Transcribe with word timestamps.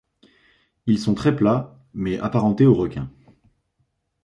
Ils 0.87 0.97
sont 0.97 1.13
très 1.13 1.35
plats 1.35 1.77
mais 1.93 2.17
apparentés 2.17 2.65
aux 2.65 2.73
requins. 2.73 3.11